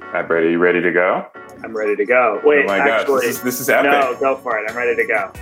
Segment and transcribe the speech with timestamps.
[0.00, 0.52] Hi, Brady.
[0.52, 1.26] You ready to go?
[1.64, 2.40] I'm ready to go.
[2.44, 3.90] Wait, oh my actually, gosh, this is, this is epic.
[3.92, 4.68] no, go for it.
[4.68, 5.32] I'm ready to go.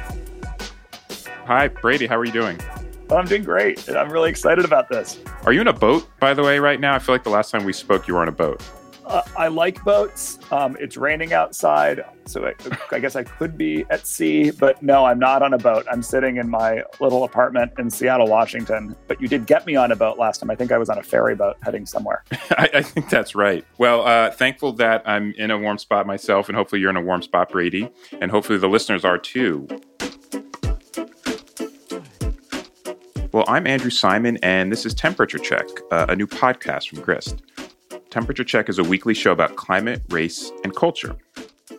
[1.46, 2.06] Hi, Brady.
[2.06, 2.60] How are you doing?
[3.08, 3.88] Oh, I'm doing great.
[3.88, 5.18] and I'm really excited about this.
[5.44, 6.94] Are you in a boat, by the way, right now?
[6.94, 8.62] I feel like the last time we spoke, you were on a boat.
[9.10, 10.38] Uh, I like boats.
[10.52, 12.54] Um, it's raining outside, so I,
[12.94, 15.84] I guess I could be at sea, but no, I'm not on a boat.
[15.90, 18.94] I'm sitting in my little apartment in Seattle, Washington.
[19.08, 20.48] But you did get me on a boat last time.
[20.48, 22.22] I think I was on a ferry boat heading somewhere.
[22.52, 23.64] I, I think that's right.
[23.78, 27.02] Well, uh, thankful that I'm in a warm spot myself, and hopefully you're in a
[27.02, 29.66] warm spot, Brady, and hopefully the listeners are too.
[33.32, 37.42] Well, I'm Andrew Simon, and this is Temperature Check, uh, a new podcast from Grist.
[38.10, 41.16] Temperature Check is a weekly show about climate, race, and culture.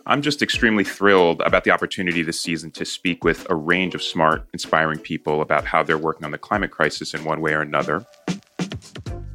[0.06, 4.02] I'm just extremely thrilled about the opportunity this season to speak with a range of
[4.02, 7.60] smart, inspiring people about how they're working on the climate crisis in one way or
[7.60, 8.06] another.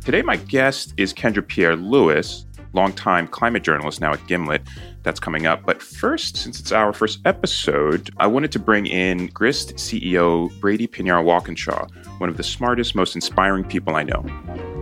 [0.04, 4.64] Today, my guest is Kendra Pierre Louis, longtime climate journalist now at Gimlet.
[5.04, 5.68] That's coming up.
[5.68, 10.88] But first, since it's our first episode, I wanted to bring in Grist CEO Brady
[10.88, 14.77] Piñero Walkinshaw, one of the smartest, most inspiring people I know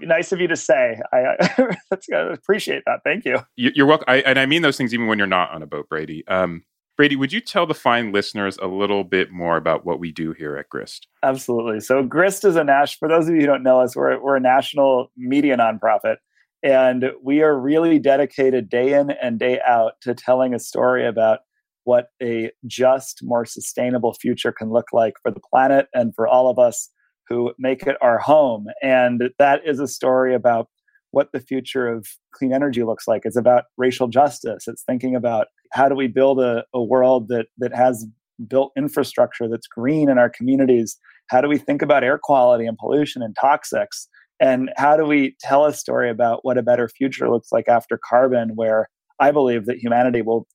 [0.00, 1.00] nice of you to say.
[1.12, 1.76] I, I,
[2.14, 3.00] I appreciate that.
[3.04, 3.38] Thank you.
[3.56, 4.06] You're welcome.
[4.08, 6.26] I, and I mean those things even when you're not on a boat, Brady.
[6.28, 6.64] Um,
[6.96, 10.32] Brady, would you tell the fine listeners a little bit more about what we do
[10.32, 11.08] here at Grist?
[11.22, 11.80] Absolutely.
[11.80, 14.36] So, Grist is a national, for those of you who don't know us, we're, we're
[14.36, 16.16] a national media nonprofit.
[16.62, 21.38] And we are really dedicated day in and day out to telling a story about
[21.84, 26.50] what a just, more sustainable future can look like for the planet and for all
[26.50, 26.90] of us
[27.30, 28.66] who make it our home.
[28.82, 30.68] And that is a story about
[31.12, 33.22] what the future of clean energy looks like.
[33.24, 34.68] It's about racial justice.
[34.68, 38.06] It's thinking about how do we build a, a world that that has
[38.48, 40.96] built infrastructure that's green in our communities?
[41.28, 44.06] How do we think about air quality and pollution and toxics?
[44.40, 48.00] And how do we tell a story about what a better future looks like after
[48.08, 48.88] carbon, where
[49.20, 50.46] I believe that humanity will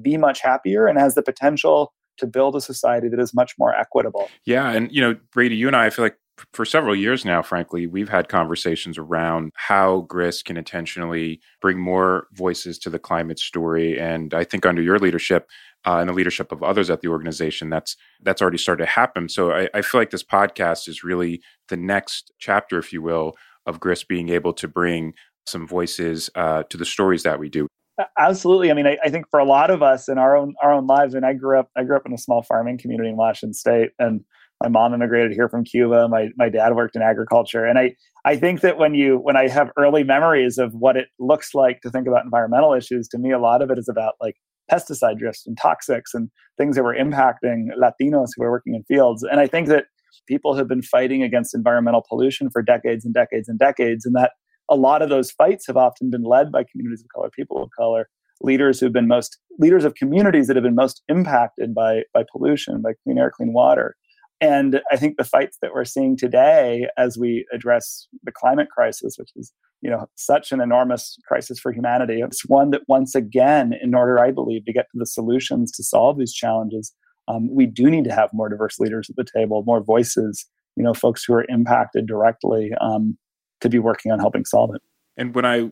[0.00, 3.74] be much happier and has the potential to build a society that is much more
[3.74, 4.28] equitable.
[4.44, 4.70] Yeah.
[4.70, 6.16] And, you know, Brady, you and I, I feel like
[6.52, 12.26] for several years now, frankly, we've had conversations around how GRIST can intentionally bring more
[12.32, 14.00] voices to the climate story.
[14.00, 15.48] And I think under your leadership
[15.86, 19.28] uh, and the leadership of others at the organization, that's that's already started to happen.
[19.28, 23.34] So I, I feel like this podcast is really the next chapter, if you will,
[23.66, 25.14] of GRIST being able to bring
[25.46, 27.68] some voices uh, to the stories that we do.
[28.18, 28.70] Absolutely.
[28.70, 30.86] I mean, I, I, think for a lot of us in our own our own
[30.86, 33.54] lives, and I grew up I grew up in a small farming community in Washington
[33.54, 34.20] State, and
[34.60, 36.08] my mom immigrated here from Cuba.
[36.08, 37.94] My my dad worked in agriculture, and I
[38.24, 41.82] I think that when you when I have early memories of what it looks like
[41.82, 44.36] to think about environmental issues, to me a lot of it is about like
[44.70, 49.22] pesticide drift and toxics and things that were impacting Latinos who were working in fields.
[49.22, 49.84] And I think that
[50.26, 54.32] people have been fighting against environmental pollution for decades and decades and decades, and that
[54.74, 57.70] a lot of those fights have often been led by communities of color, people of
[57.78, 58.08] color,
[58.42, 62.82] leaders who've been most leaders of communities that have been most impacted by by pollution,
[62.82, 63.96] by clean air, clean water.
[64.40, 69.14] And I think the fights that we're seeing today as we address the climate crisis,
[69.16, 73.74] which is you know such an enormous crisis for humanity, it's one that once again,
[73.80, 76.92] in order, I believe, to get to the solutions to solve these challenges,
[77.28, 80.46] um, we do need to have more diverse leaders at the table, more voices,
[80.76, 82.72] you know, folks who are impacted directly.
[82.80, 83.16] Um,
[83.64, 84.82] to be working on helping solve it.
[85.16, 85.70] And when I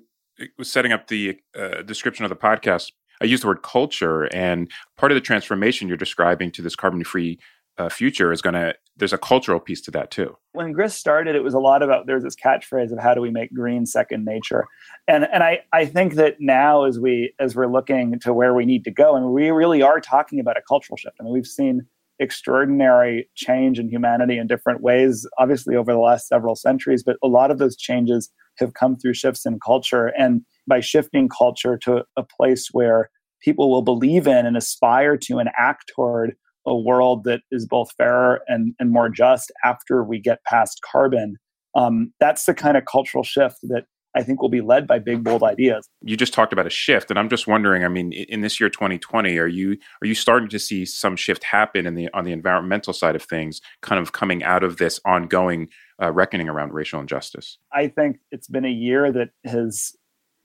[0.58, 4.70] was setting up the uh, description of the podcast, I used the word culture, and
[4.96, 7.38] part of the transformation you're describing to this carbon free
[7.78, 10.36] uh, future is going to there's a cultural piece to that too.
[10.52, 13.30] When grist started it was a lot about there's this catchphrase of how do we
[13.30, 14.66] make green second nature?
[15.08, 18.66] And and i i think that now as we as we're looking to where we
[18.66, 21.16] need to go and we really are talking about a cultural shift.
[21.20, 21.86] I mean, we've seen
[22.22, 27.28] extraordinary change in humanity in different ways, obviously over the last several centuries, but a
[27.28, 30.12] lot of those changes have come through shifts in culture.
[30.18, 33.10] And by shifting culture to a place where
[33.42, 36.34] people will believe in and aspire to and act toward
[36.66, 41.36] a world that is both fairer and, and more just after we get past carbon,
[41.74, 45.24] um, that's the kind of cultural shift that I think will be led by big
[45.24, 45.88] bold ideas.
[46.02, 48.68] You just talked about a shift and I'm just wondering I mean in this year
[48.68, 52.32] 2020 are you are you starting to see some shift happen in the on the
[52.32, 55.68] environmental side of things kind of coming out of this ongoing
[56.02, 57.58] uh, reckoning around racial injustice?
[57.72, 59.94] I think it's been a year that has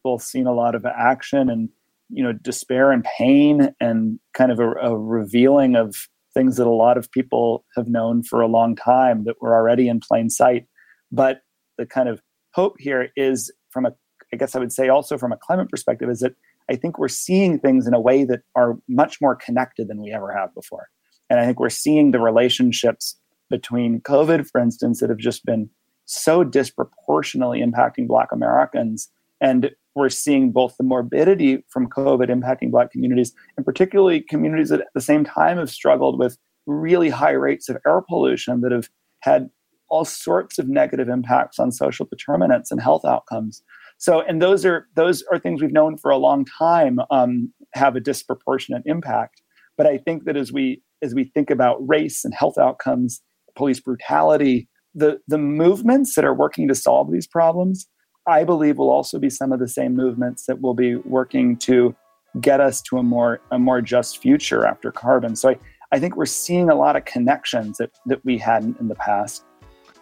[0.03, 1.69] both seen a lot of action and
[2.09, 5.95] you know despair and pain and kind of a, a revealing of
[6.33, 9.89] things that a lot of people have known for a long time that were already
[9.89, 10.65] in plain sight
[11.11, 11.41] but
[11.77, 12.21] the kind of
[12.53, 13.93] hope here is from a,
[14.33, 16.33] I guess I would say also from a climate perspective, is that
[16.67, 20.11] I think we're seeing things in a way that are much more connected than we
[20.11, 20.89] ever have before.
[21.29, 23.15] And I think we're seeing the relationships
[23.51, 25.69] between COVID, for instance, that have just been
[26.05, 29.09] so disproportionately impacting Black Americans.
[29.41, 34.81] And we're seeing both the morbidity from COVID impacting Black communities, and particularly communities that
[34.81, 38.89] at the same time have struggled with really high rates of air pollution that have
[39.19, 39.49] had
[39.89, 43.63] all sorts of negative impacts on social determinants and health outcomes.
[43.97, 47.95] So, and those are those are things we've known for a long time um, have
[47.95, 49.41] a disproportionate impact.
[49.77, 53.21] But I think that as we as we think about race and health outcomes,
[53.55, 57.87] police brutality, the the movements that are working to solve these problems,
[58.27, 61.95] I believe, will also be some of the same movements that will be working to
[62.39, 65.35] get us to a more a more just future after carbon.
[65.35, 65.59] So I,
[65.91, 69.45] I think we're seeing a lot of connections that, that we hadn't in the past.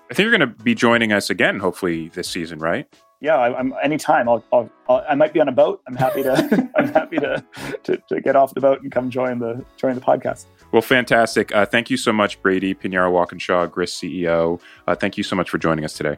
[0.09, 2.87] I think you're going to be joining us again, hopefully this season, right?
[3.21, 4.29] Yeah, I, am anytime.
[4.29, 5.81] I'll, I'll, I'll, i might be on a boat.
[5.87, 6.69] I'm happy to.
[6.75, 7.43] I'm happy to,
[7.83, 10.45] to, to get off the boat and come join the join the podcast.
[10.71, 11.55] Well, fantastic.
[11.55, 14.59] Uh, thank you so much, Brady Piñero Walkinshaw, Grist CEO.
[14.85, 16.17] Uh, thank you so much for joining us today.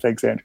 [0.00, 0.44] Thanks, Andrew.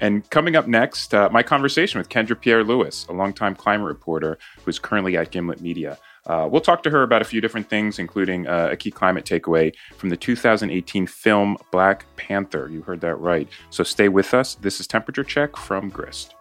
[0.00, 4.38] And coming up next, uh, my conversation with Kendra Pierre Louis, a longtime climate reporter
[4.64, 5.98] who's currently at Gimlet Media.
[6.26, 9.24] Uh, we'll talk to her about a few different things, including uh, a key climate
[9.24, 12.68] takeaway from the 2018 film Black Panther.
[12.70, 13.48] You heard that right.
[13.70, 14.56] So stay with us.
[14.56, 16.34] This is Temperature Check from Grist.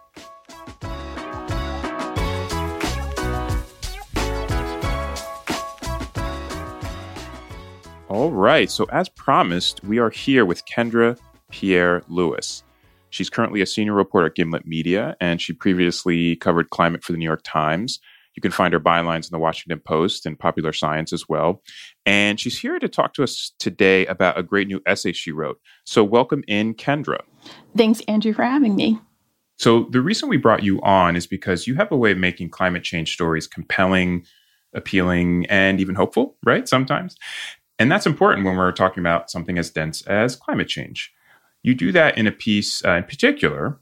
[8.09, 8.69] All right.
[8.71, 11.17] So, as promised, we are here with Kendra
[11.51, 12.63] Pierre Louis.
[13.11, 17.17] She's currently a senior reporter at Gimlet Media, and she previously covered climate for the
[17.17, 17.99] New York Times.
[18.35, 21.61] You can find her bylines in the Washington Post and Popular Science as well.
[22.05, 25.59] And she's here to talk to us today about a great new essay she wrote.
[25.85, 27.19] So, welcome in, Kendra.
[27.75, 28.99] Thanks, Andrew, for having me.
[29.57, 32.49] So, the reason we brought you on is because you have a way of making
[32.49, 34.25] climate change stories compelling,
[34.73, 36.67] appealing, and even hopeful, right?
[36.67, 37.15] Sometimes.
[37.77, 41.13] And that's important when we're talking about something as dense as climate change.
[41.63, 43.79] You do that in a piece uh, in particular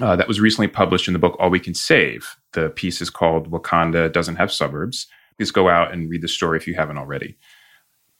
[0.00, 2.36] uh, that was recently published in the book All We Can Save.
[2.52, 5.06] The piece is called Wakanda Doesn't Have Suburbs.
[5.38, 7.36] Please go out and read the story if you haven't already.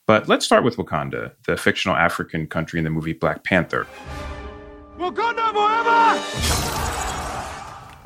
[0.06, 3.87] But let's start with Wakanda, the fictional African country in the movie Black Panther.
[4.99, 5.96] Wakanda forever!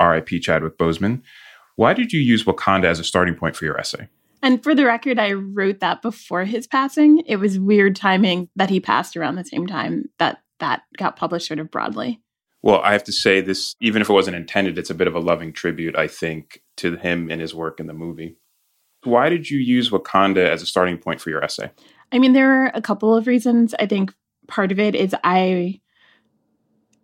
[0.01, 0.41] R.I.P.
[0.41, 1.23] Chadwick Boseman.
[1.77, 4.09] Why did you use Wakanda as a starting point for your essay?
[4.43, 7.23] And for the record, I wrote that before his passing.
[7.27, 11.47] It was weird timing that he passed around the same time that that got published
[11.47, 12.21] sort of broadly.
[12.63, 15.15] Well, I have to say this, even if it wasn't intended, it's a bit of
[15.15, 18.37] a loving tribute, I think, to him and his work in the movie.
[19.05, 21.71] Why did you use Wakanda as a starting point for your essay?
[22.13, 23.75] I mean, there are a couple of reasons.
[23.79, 24.13] I think
[24.47, 25.81] part of it is I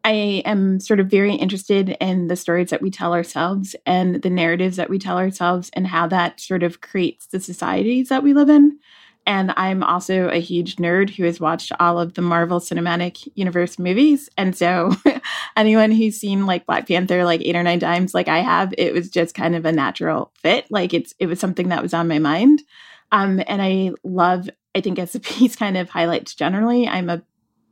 [0.05, 4.31] I am sort of very interested in the stories that we tell ourselves and the
[4.31, 8.33] narratives that we tell ourselves and how that sort of creates the societies that we
[8.33, 8.79] live in.
[9.27, 13.77] And I'm also a huge nerd who has watched all of the Marvel Cinematic Universe
[13.77, 14.31] movies.
[14.39, 14.95] And so,
[15.57, 18.95] anyone who's seen like Black Panther like eight or nine times, like I have, it
[18.95, 20.67] was just kind of a natural fit.
[20.71, 22.63] Like it's it was something that was on my mind.
[23.11, 24.49] Um, and I love.
[24.75, 27.23] I think as the piece kind of highlights generally, I'm a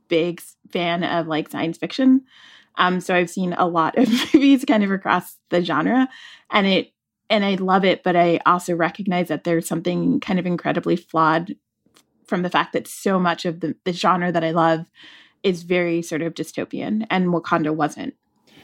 [0.09, 0.41] big
[0.71, 2.25] fan of like science fiction.
[2.77, 6.09] Um, so I've seen a lot of movies kind of across the genre,
[6.51, 6.91] and it
[7.29, 11.55] and I love it, but I also recognize that there's something kind of incredibly flawed
[12.27, 14.89] from the fact that so much of the, the genre that I love
[15.43, 18.15] is very sort of dystopian, and Wakanda wasn't.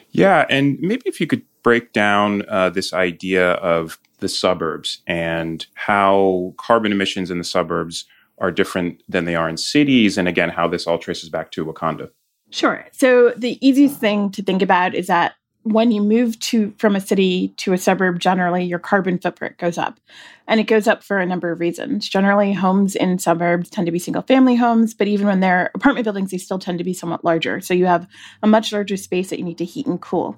[0.09, 5.65] Yeah, and maybe if you could break down uh, this idea of the suburbs and
[5.75, 8.05] how carbon emissions in the suburbs
[8.39, 11.65] are different than they are in cities, and again, how this all traces back to
[11.65, 12.09] Wakanda.
[12.49, 12.85] Sure.
[12.91, 17.01] So the easiest thing to think about is that when you move to from a
[17.01, 19.99] city to a suburb generally your carbon footprint goes up.
[20.47, 22.09] And it goes up for a number of reasons.
[22.09, 26.03] Generally homes in suburbs tend to be single family homes but even when they're apartment
[26.03, 27.61] buildings they still tend to be somewhat larger.
[27.61, 28.07] So you have
[28.41, 30.37] a much larger space that you need to heat and cool.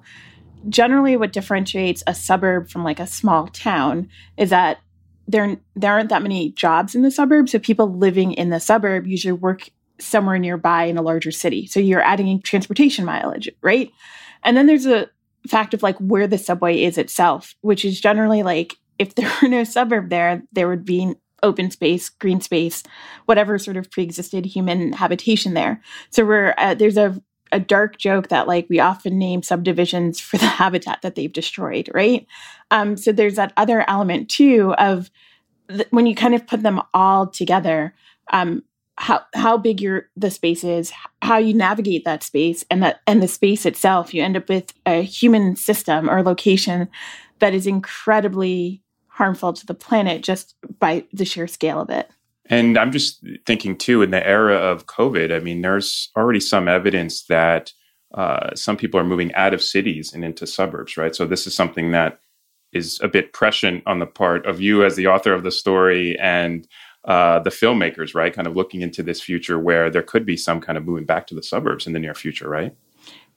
[0.68, 4.78] Generally what differentiates a suburb from like a small town is that
[5.26, 7.48] there there aren't that many jobs in the suburb.
[7.48, 11.66] So people living in the suburb usually work somewhere nearby in a larger city.
[11.66, 13.90] So you're adding in transportation mileage right
[14.44, 15.08] and then there's a
[15.46, 19.48] fact of like where the subway is itself, which is generally like if there were
[19.48, 22.82] no suburb there, there would be open space, green space,
[23.26, 25.82] whatever sort of pre-existed human habitation there.
[26.10, 27.20] So we're uh, there's a
[27.52, 31.88] a dark joke that like we often name subdivisions for the habitat that they've destroyed,
[31.94, 32.26] right?
[32.70, 35.10] Um, so there's that other element too of
[35.68, 37.94] th- when you kind of put them all together.
[38.32, 38.64] Um,
[38.96, 43.22] how how big your the space is, how you navigate that space, and that and
[43.22, 46.88] the space itself, you end up with a human system or location
[47.40, 52.08] that is incredibly harmful to the planet just by the sheer scale of it.
[52.46, 56.68] And I'm just thinking too, in the era of COVID, I mean, there's already some
[56.68, 57.72] evidence that
[58.12, 61.16] uh, some people are moving out of cities and into suburbs, right?
[61.16, 62.20] So this is something that
[62.72, 66.18] is a bit prescient on the part of you as the author of the story
[66.18, 66.66] and
[67.04, 68.32] uh, the filmmakers, right?
[68.32, 71.26] Kind of looking into this future where there could be some kind of moving back
[71.28, 72.74] to the suburbs in the near future, right?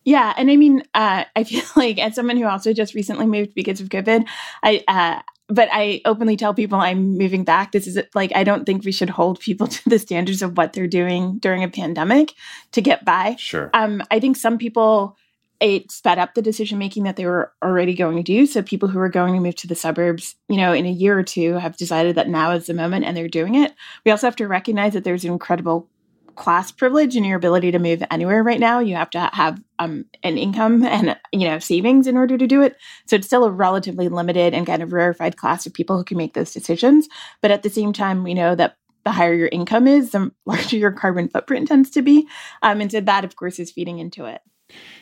[0.06, 3.54] Yeah, and I mean, uh, I feel like as someone who also just recently moved
[3.54, 4.26] because of COVID,
[4.64, 7.72] I uh, but I openly tell people I'm moving back.
[7.72, 10.74] This is like I don't think we should hold people to the standards of what
[10.74, 12.34] they're doing during a pandemic
[12.72, 13.36] to get by.
[13.38, 13.70] Sure.
[13.74, 15.18] Um, I think some people
[15.60, 18.46] it sped up the decision making that they were already going to do.
[18.46, 21.18] So people who are going to move to the suburbs, you know, in a year
[21.18, 23.74] or two have decided that now is the moment and they're doing it.
[24.06, 25.90] We also have to recognize that there's incredible
[26.38, 28.80] class privilege in your ability to move anywhere right now.
[28.80, 32.62] You have to have um, an income and you know savings in order to do
[32.62, 32.78] it.
[33.08, 36.18] So it's still a relatively limited and kind of rarefied class of people who can
[36.18, 37.10] make those decisions.
[37.42, 40.78] But at the same time, we know that the higher your income is, the larger
[40.78, 42.28] your carbon footprint tends to be,
[42.62, 44.42] um, and so that of course is feeding into it.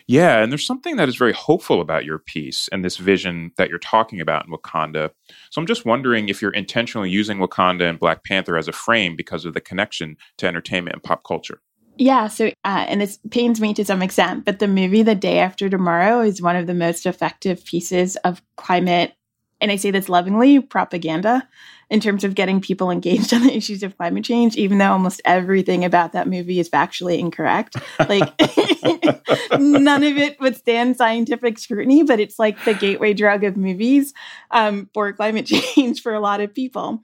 [0.07, 3.69] Yeah, and there's something that is very hopeful about your piece and this vision that
[3.69, 5.09] you're talking about in Wakanda.
[5.49, 9.15] So I'm just wondering if you're intentionally using Wakanda and Black Panther as a frame
[9.15, 11.61] because of the connection to entertainment and pop culture.
[11.97, 15.39] Yeah, so uh, and this pains me to some extent, but the movie The Day
[15.39, 19.13] After Tomorrow is one of the most effective pieces of climate,
[19.61, 21.47] and I say this lovingly, propaganda
[21.89, 25.21] in terms of getting people engaged on the issues of climate change, even though almost
[25.25, 27.75] everything about that movie is factually incorrect.
[27.99, 28.33] Like
[29.59, 34.13] none of it would stand scientific scrutiny, but it's like the gateway drug of movies
[34.51, 35.45] um, for climate
[35.75, 37.03] change for a lot of people.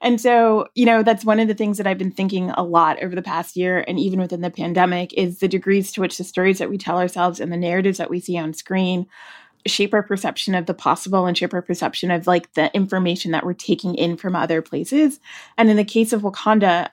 [0.00, 3.02] And so, you know, that's one of the things that I've been thinking a lot
[3.02, 6.24] over the past year, and even within the pandemic, is the degrees to which the
[6.24, 9.06] stories that we tell ourselves and the narratives that we see on screen
[9.66, 13.44] shape our perception of the possible and shape our perception of like the information that
[13.44, 15.20] we're taking in from other places.
[15.56, 16.90] And in the case of Wakanda,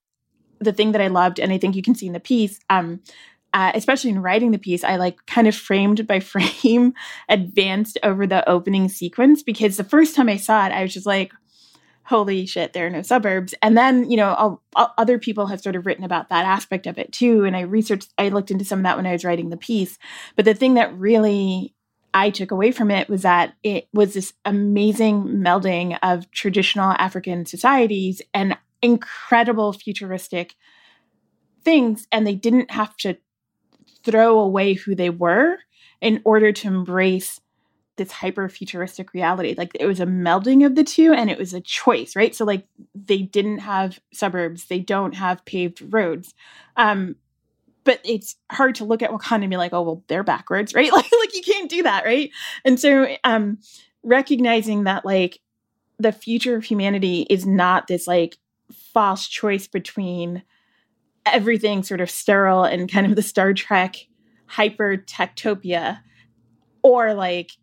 [0.60, 3.02] the thing that I loved, and I think you can see in the piece, um,
[3.54, 6.94] uh, especially in writing the piece, I like kind of framed by frame
[7.28, 11.06] advanced over the opening sequence because the first time I saw it, I was just
[11.06, 11.32] like,
[12.04, 13.54] holy shit, there are no suburbs.
[13.62, 16.88] And then, you know, I'll, I'll, other people have sort of written about that aspect
[16.88, 17.46] of it too.
[17.46, 20.00] And I researched, I looked into some of that when I was writing the piece.
[20.36, 21.76] But the thing that really
[22.14, 27.46] I took away from it was that it was this amazing melding of traditional African
[27.46, 30.56] societies and incredible futuristic
[31.64, 32.08] things.
[32.12, 33.18] And they didn't have to
[34.04, 35.58] throw away who they were
[36.02, 37.42] in order to embrace
[37.98, 39.54] this hyper futuristic reality.
[39.58, 42.34] Like it was a melding of the two and it was a choice, right?
[42.34, 46.34] So like they didn't have suburbs, they don't have paved roads.
[46.78, 47.18] Um,
[47.90, 50.92] but it's hard to look at Wakanda and be like, oh well, they're backwards, right?
[50.94, 52.30] Like, like you can't do that, right?
[52.64, 53.58] And so um
[54.04, 55.40] recognizing that like
[55.98, 58.38] the future of humanity is not this like
[58.94, 60.44] false choice between
[61.26, 63.96] everything sort of sterile and kind of the Star Trek
[64.46, 66.00] hyper techtopia
[66.84, 67.54] or like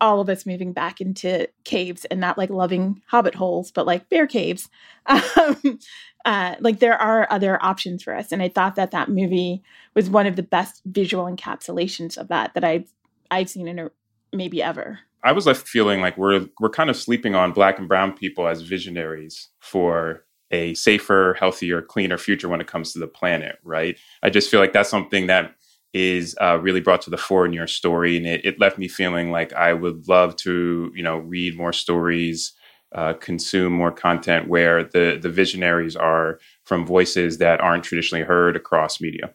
[0.00, 4.08] all of us moving back into caves and not like loving hobbit holes but like
[4.08, 4.68] bear caves
[5.06, 5.78] um,
[6.24, 8.32] uh, like there are other options for us.
[8.32, 9.62] And i thought that that movie
[9.94, 12.92] was one of the best visual encapsulations of that that i've
[13.30, 13.90] i've seen in a,
[14.32, 15.00] maybe ever.
[15.22, 18.46] I was left feeling like we're we're kind of sleeping on black and brown people
[18.46, 23.98] as visionaries for a safer healthier cleaner future when it comes to the planet right?
[24.22, 25.54] I just feel like that's something that
[25.94, 28.88] is uh, really brought to the fore in your story, and it, it, left me
[28.88, 32.52] feeling like I would love to, you know, read more stories,
[32.94, 38.56] uh, consume more content where the the visionaries are from voices that aren't traditionally heard
[38.56, 39.34] across media.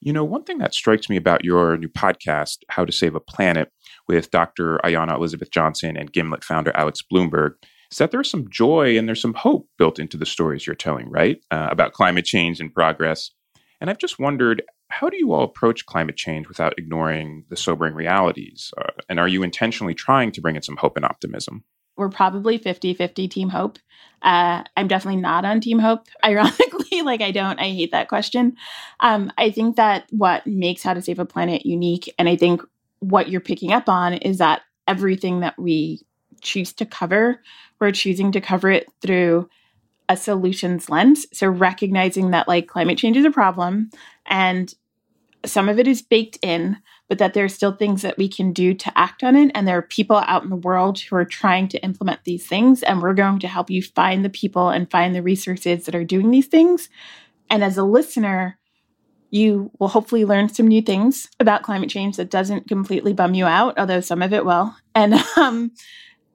[0.00, 3.20] You know, one thing that strikes me about your new podcast, How to Save a
[3.20, 3.70] Planet,
[4.08, 4.80] with Dr.
[4.82, 7.52] Ayana Elizabeth Johnson and Gimlet founder Alex Blumberg,
[7.90, 11.10] is that there's some joy and there's some hope built into the stories you're telling,
[11.10, 11.38] right?
[11.50, 13.30] Uh, about climate change and progress.
[13.78, 17.94] And I've just wondered how do you all approach climate change without ignoring the sobering
[17.94, 18.72] realities?
[18.78, 21.64] Uh, and are you intentionally trying to bring in some hope and optimism?
[22.00, 23.78] We're probably 50 50 Team Hope.
[24.22, 26.06] Uh, I'm definitely not on Team Hope.
[26.24, 28.56] Ironically, like I don't, I hate that question.
[29.00, 32.62] Um, I think that what makes How to Save a Planet unique, and I think
[33.00, 36.00] what you're picking up on is that everything that we
[36.40, 37.42] choose to cover,
[37.78, 39.46] we're choosing to cover it through
[40.08, 41.26] a solutions lens.
[41.34, 43.90] So recognizing that like climate change is a problem
[44.26, 44.74] and
[45.44, 46.78] some of it is baked in,
[47.10, 49.50] but that there are still things that we can do to act on it.
[49.52, 52.84] And there are people out in the world who are trying to implement these things.
[52.84, 56.04] And we're going to help you find the people and find the resources that are
[56.04, 56.88] doing these things.
[57.50, 58.58] And as a listener,
[59.30, 63.44] you will hopefully learn some new things about climate change that doesn't completely bum you
[63.44, 64.72] out, although some of it will.
[64.94, 65.72] And um,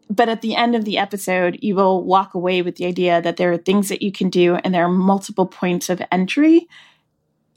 [0.10, 3.38] But at the end of the episode, you will walk away with the idea that
[3.38, 6.68] there are things that you can do and there are multiple points of entry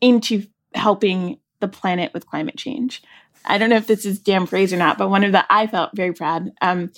[0.01, 3.03] into helping the planet with climate change.
[3.45, 5.67] I don't know if this is damn phrase or not, but one of the I
[5.67, 6.91] felt very proud um,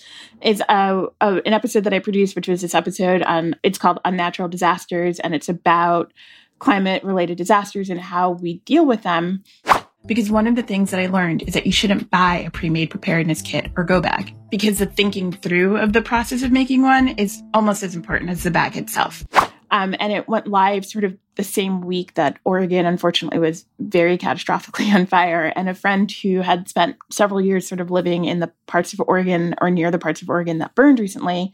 [0.43, 3.23] is uh, an episode that I produced, which was this episode.
[3.27, 6.13] Um, it's called Unnatural Disasters, and it's about
[6.59, 9.43] climate related disasters and how we deal with them.
[10.07, 12.71] Because one of the things that I learned is that you shouldn't buy a pre
[12.71, 16.83] made preparedness kit or go bag because the thinking through of the process of making
[16.83, 19.27] one is almost as important as the bag itself.
[19.71, 24.19] Um, and it went live sort of the same week that Oregon, unfortunately, was very
[24.19, 25.53] catastrophically on fire.
[25.57, 29.01] And a friend who had spent several years sort of living in the parts of
[29.07, 31.53] Oregon or near the parts of Oregon that burned recently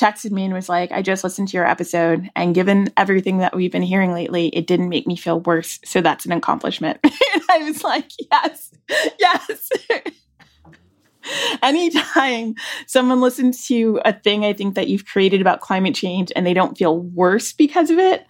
[0.00, 3.54] texted me and was like, I just listened to your episode, and given everything that
[3.54, 5.78] we've been hearing lately, it didn't make me feel worse.
[5.84, 6.98] So that's an accomplishment.
[7.04, 8.70] and I was like, yes,
[9.18, 9.70] yes.
[11.62, 12.54] Anytime
[12.86, 16.54] someone listens to a thing I think that you've created about climate change and they
[16.54, 18.26] don't feel worse because of it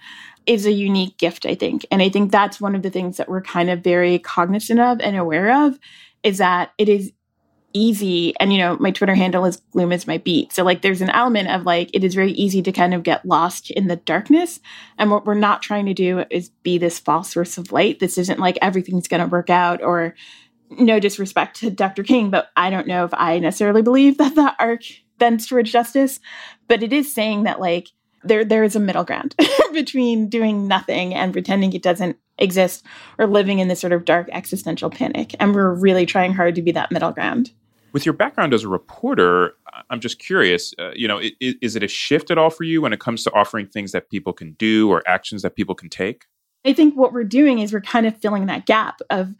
[0.47, 1.87] is a unique gift, I think.
[1.91, 5.01] And I think that's one of the things that we're kind of very cognizant of
[5.01, 5.79] and aware of
[6.23, 7.13] is that it is
[7.73, 10.53] easy and you know my twitter handle is gloom is my beat.
[10.53, 13.25] So like there's an element of like it is very easy to kind of get
[13.25, 14.61] lost in the darkness.
[14.99, 18.01] And what we're not trying to do is be this false source of light.
[18.01, 20.15] This isn't like everything's going to work out or
[20.71, 24.55] no disrespect to dr king but i don't know if i necessarily believe that the
[24.59, 24.83] arc
[25.19, 26.21] bends towards justice
[26.69, 27.89] but it is saying that like
[28.23, 29.35] there there is a middle ground
[29.73, 32.85] between doing nothing and pretending it doesn't exist
[33.19, 36.63] or living in this sort of dark existential panic and we're really trying hard to
[36.63, 37.53] be that middle ground
[37.93, 39.55] with your background as a reporter,
[39.89, 40.75] I'm just curious.
[40.79, 43.25] Uh, you know, is, is, it a shift at all for you when it comes
[43.25, 46.27] to offering things that people can do or actions that people can take?
[46.65, 49.35] I think what we're doing is we're kind of filling that gap of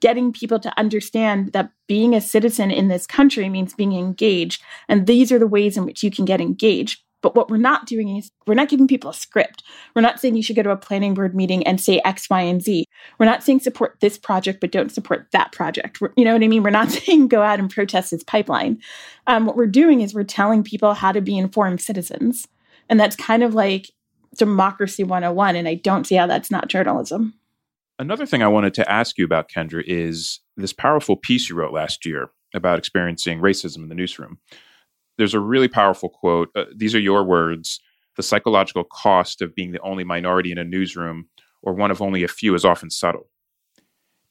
[0.00, 5.06] getting people to understand that being a citizen in this country means being engaged, and
[5.06, 7.02] these are the ways in which you can get engaged.
[7.20, 9.64] But what we're not doing is we're not giving people a script.
[9.94, 12.40] We're not saying you should go to a planning board meeting and say X, Y,
[12.40, 12.84] and Z.
[13.18, 16.00] We're not saying support this project, but don't support that project.
[16.00, 16.62] We're, you know what I mean?
[16.62, 18.80] We're not saying go out and protest this pipeline.
[19.26, 22.46] Um, what we're doing is we're telling people how to be informed citizens.
[22.88, 23.90] And that's kind of like
[24.36, 25.56] democracy 101.
[25.56, 27.34] And I don't see how that's not journalism.
[27.98, 31.72] Another thing I wanted to ask you about, Kendra, is this powerful piece you wrote
[31.72, 34.38] last year about experiencing racism in the newsroom
[35.18, 36.48] there's a really powerful quote.
[36.56, 37.80] Uh, these are your words.
[38.16, 41.28] The psychological cost of being the only minority in a newsroom
[41.62, 43.28] or one of only a few is often subtle.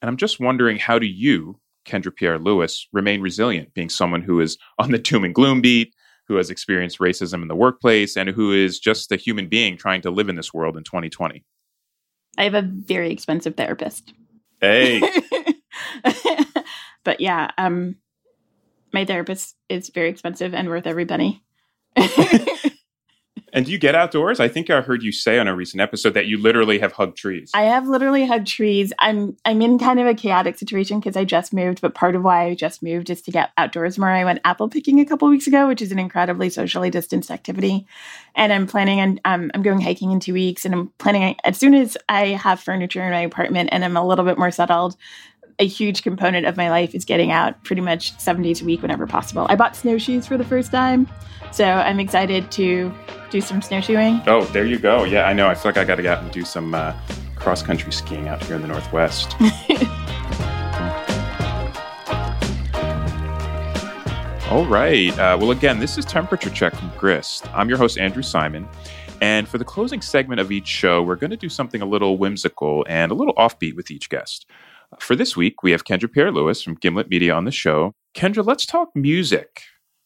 [0.00, 4.40] And I'm just wondering how do you, Kendra Pierre Louis, remain resilient, being someone who
[4.40, 5.94] is on the doom and gloom beat,
[6.26, 10.00] who has experienced racism in the workplace, and who is just a human being trying
[10.02, 11.44] to live in this world in 2020?
[12.38, 14.14] I have a very expensive therapist.
[14.60, 15.02] Hey.
[17.04, 17.96] but yeah, um,
[18.92, 21.42] my therapist is very expensive and worth every penny.
[23.52, 24.40] and do you get outdoors?
[24.40, 27.16] I think I heard you say on a recent episode that you literally have hugged
[27.16, 27.50] trees.
[27.54, 28.92] I have literally hugged trees.
[28.98, 32.22] I'm I'm in kind of a chaotic situation because I just moved, but part of
[32.22, 34.10] why I just moved is to get outdoors more.
[34.10, 37.86] I went apple picking a couple weeks ago, which is an incredibly socially distanced activity,
[38.34, 41.58] and I'm planning on um, I'm going hiking in two weeks, and I'm planning as
[41.58, 44.96] soon as I have furniture in my apartment and I'm a little bit more settled
[45.58, 48.80] a huge component of my life is getting out pretty much seven days a week
[48.80, 49.46] whenever possible.
[49.48, 51.08] I bought snowshoes for the first time,
[51.50, 52.94] so I'm excited to
[53.30, 54.22] do some snowshoeing.
[54.26, 55.04] Oh, there you go.
[55.04, 55.48] Yeah, I know.
[55.48, 56.94] I feel like I got to get out and do some uh,
[57.34, 59.34] cross country skiing out here in the Northwest.
[64.50, 65.10] All right.
[65.18, 67.52] Uh, well, again, this is Temperature Check from Grist.
[67.52, 68.66] I'm your host, Andrew Simon.
[69.20, 72.16] And for the closing segment of each show, we're going to do something a little
[72.16, 74.46] whimsical and a little offbeat with each guest.
[75.00, 77.94] For this week, we have Kendra Pierre Louis from Gimlet Media on the show.
[78.14, 79.60] Kendra, let's talk music.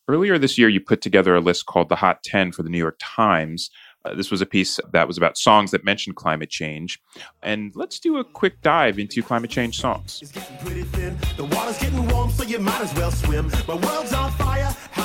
[0.09, 2.79] Earlier this year, you put together a list called the Hot 10 for the New
[2.79, 3.71] York Times.
[4.05, 7.01] Uh, this was a piece that was about songs that mentioned climate change.
[7.45, 10.21] And let's do a quick dive into climate change songs.
[10.65, 14.03] Warm, so well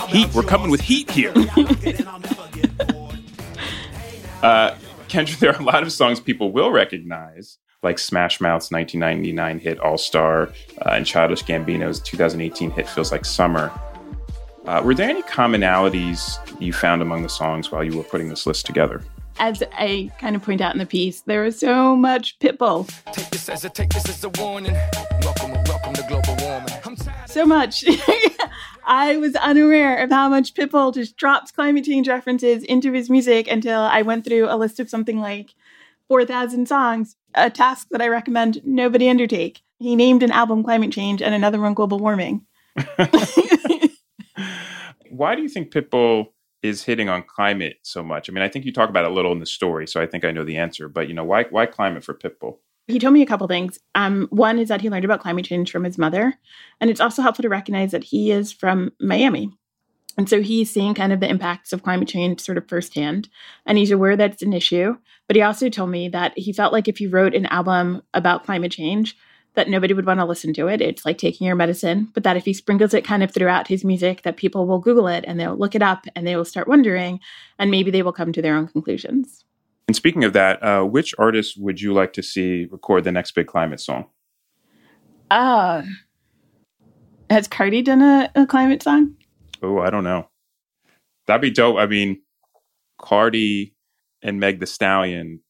[0.07, 1.29] Heat, we're coming with heat here.
[4.41, 4.75] uh,
[5.07, 9.79] Kendra, there are a lot of songs people will recognize like Smash Mouth's 1999 hit
[9.79, 10.49] All Star
[10.81, 13.71] uh, and Childish Gambino's 2018 hit Feels Like Summer.
[14.65, 18.45] Uh, were there any commonalities you found among the songs while you were putting this
[18.45, 19.01] list together?
[19.39, 22.89] As I kind of point out in the piece, there was so much Pitbull.
[23.13, 24.73] Take this as a, take this as a warning.
[25.21, 26.97] Welcome, welcome to global warming.
[27.27, 27.85] So much.
[28.85, 33.47] I was unaware of how much Pitbull just drops climate change references into his music
[33.47, 35.53] until I went through a list of something like
[36.09, 39.61] 4,000 songs, a task that I recommend nobody undertake.
[39.79, 42.45] He named an album Climate Change and another one Global Warming.
[45.09, 46.27] Why do you think Pitbull
[46.63, 48.29] is hitting on climate so much?
[48.29, 50.07] I mean, I think you talk about it a little in the story, so I
[50.07, 50.89] think I know the answer.
[50.89, 52.57] But you know, why why climate for Pitbull?
[52.87, 53.79] He told me a couple things.
[53.95, 56.35] Um, one is that he learned about climate change from his mother,
[56.79, 59.51] and it's also helpful to recognize that he is from Miami.
[60.17, 63.29] And so he's seeing kind of the impacts of climate change sort of firsthand,
[63.65, 64.97] and he's aware that it's an issue.
[65.27, 68.43] But he also told me that he felt like if he wrote an album about
[68.43, 69.15] climate change,
[69.53, 70.81] that nobody would want to listen to it.
[70.81, 73.83] It's like taking your medicine, but that if he sprinkles it kind of throughout his
[73.83, 76.67] music, that people will Google it and they'll look it up and they will start
[76.67, 77.19] wondering,
[77.59, 79.45] and maybe they will come to their own conclusions.
[79.87, 83.33] And speaking of that, uh, which artist would you like to see record the next
[83.33, 84.05] big climate song?
[85.31, 85.83] Uh,
[87.29, 89.15] has Cardi done a, a climate song?
[89.61, 90.29] Oh, I don't know.
[91.25, 91.77] That'd be dope.
[91.77, 92.21] I mean,
[92.99, 93.75] Cardi
[94.21, 95.41] and Meg the Stallion,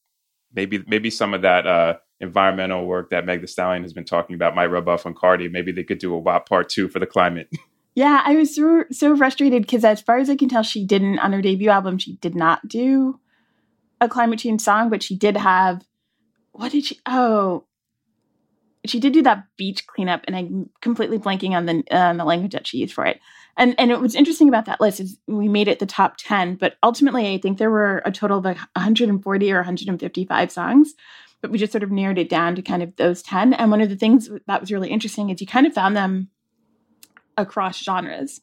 [0.53, 4.35] maybe maybe some of that uh, environmental work that Meg the Stallion has been talking
[4.35, 5.47] about might rub off on Cardi.
[5.49, 7.49] Maybe they could do a WAP part two for the climate.
[7.97, 11.17] Yeah, I was so so frustrated because as far as I can tell, she didn't
[11.17, 11.97] on her debut album.
[11.97, 13.19] She did not do
[13.99, 15.83] a climate change song, but she did have
[16.51, 16.99] what did she?
[17.07, 17.65] Oh,
[18.85, 22.51] she did do that beach cleanup, and I'm completely blanking on the uh, the language
[22.51, 23.19] that she used for it.
[23.57, 26.55] And and it was interesting about that list is we made it the top ten,
[26.55, 30.93] but ultimately I think there were a total of like 140 or 155 songs,
[31.41, 33.53] but we just sort of narrowed it down to kind of those 10.
[33.53, 36.29] And one of the things that was really interesting is you kind of found them
[37.35, 38.41] across genres,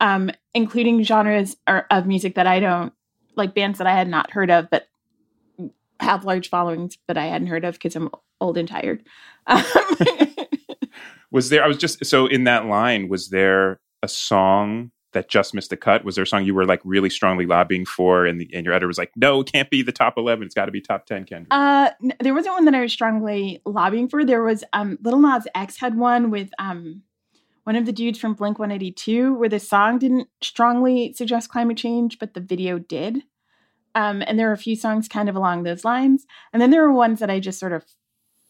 [0.00, 2.92] um, including genres of music that I don't
[3.36, 4.86] like bands that I had not heard of, but
[6.00, 9.04] have large followings that I hadn't heard of because I'm old and tired.
[11.30, 11.64] was there?
[11.64, 13.08] I was just so in that line.
[13.08, 16.04] Was there a song that just missed the cut?
[16.04, 18.74] Was there a song you were like really strongly lobbying for, and the and your
[18.74, 20.44] editor was like, "No, it can't be the top eleven.
[20.44, 23.60] It's got to be top ten, Kendra." Uh, there wasn't one that I was strongly
[23.64, 24.24] lobbying for.
[24.24, 27.02] There was um, Lil Nas X had one with um,
[27.64, 31.50] one of the dudes from Blink One Eighty Two, where the song didn't strongly suggest
[31.50, 33.22] climate change, but the video did.
[33.94, 36.82] Um, and there were a few songs kind of along those lines, and then there
[36.82, 37.84] were ones that I just sort of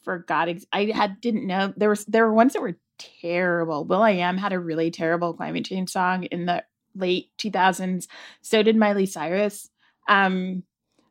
[0.04, 0.48] forgot.
[0.48, 3.84] Ex- I had didn't know there was there were ones that were terrible.
[3.84, 8.06] will.i.am had a really terrible climate change song in the late 2000s.
[8.42, 9.70] So did Miley Cyrus.
[10.08, 10.64] Um,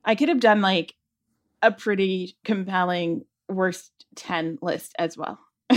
[0.03, 0.95] I could have done like
[1.61, 5.39] a pretty compelling worst 10 list as well.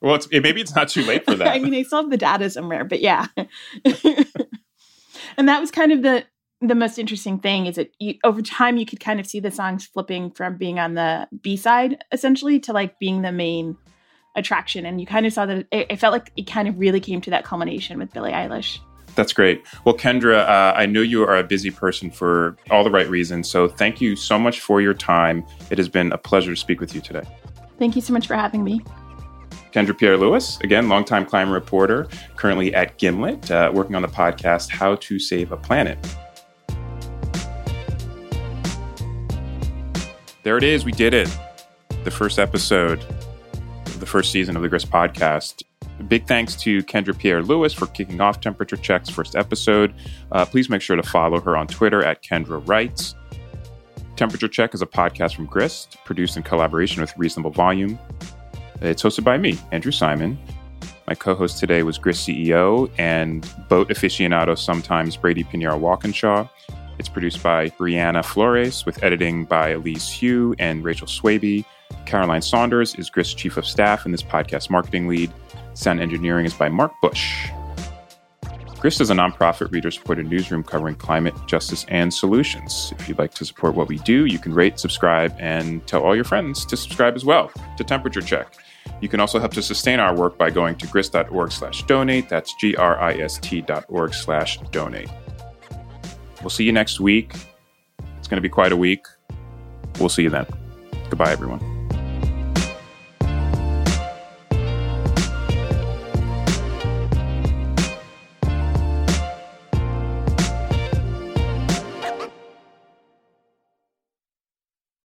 [0.00, 1.48] well, it's, it, maybe it's not too late for that.
[1.48, 3.26] I mean, I still have the data somewhere, but yeah.
[3.36, 6.24] and that was kind of the
[6.60, 9.50] the most interesting thing is that you, over time you could kind of see the
[9.50, 13.76] songs flipping from being on the B side essentially to like being the main
[14.36, 17.00] attraction, and you kind of saw that it, it, felt like it kind of really
[17.00, 18.78] came to that culmination with Billie Eilish.
[19.16, 19.66] That's great.
[19.84, 23.50] Well, Kendra, uh, I know you are a busy person for all the right reasons,
[23.50, 25.44] so thank you so much for your time.
[25.70, 27.22] It has been a pleasure to speak with you today.
[27.78, 28.82] Thank you so much for having me.
[29.72, 34.68] Kendra Pierre Louis, again, longtime climate reporter, currently at Gimlet, uh, working on the podcast
[34.68, 35.98] How to Save a Planet.
[40.42, 40.86] There it is.
[40.86, 41.28] We did it.
[42.04, 42.98] The first episode
[43.86, 45.62] of the first season of the Grist podcast.
[46.08, 49.92] Big thanks to Kendra Pierre Louis for kicking off Temperature Check's first episode.
[50.32, 53.14] Uh, please make sure to follow her on Twitter at Kendra Writes.
[54.16, 57.98] Temperature Check is a podcast from Grist, produced in collaboration with Reasonable Volume.
[58.80, 60.38] It's hosted by me, Andrew Simon.
[61.06, 66.48] My co host today was Grist CEO and boat aficionado, sometimes Brady Piñero Walkinshaw.
[67.00, 71.64] It's produced by Brianna Flores with editing by Elise Hu and Rachel Swaby.
[72.04, 75.32] Caroline Saunders is Grist's chief of staff and this podcast marketing lead.
[75.72, 77.48] Sound engineering is by Mark Bush.
[78.80, 82.92] Grist is a nonprofit reader supported newsroom covering climate, justice, and solutions.
[82.98, 86.14] If you'd like to support what we do, you can rate, subscribe, and tell all
[86.14, 88.58] your friends to subscribe as well to Temperature Check.
[89.00, 92.28] You can also help to sustain our work by going to grist.org slash donate.
[92.28, 95.08] That's G-R-I-S-T dot org slash donate.
[96.40, 97.34] We'll see you next week.
[98.18, 99.04] It's going to be quite a week.
[99.98, 100.46] We'll see you then.
[101.08, 101.69] Goodbye, everyone.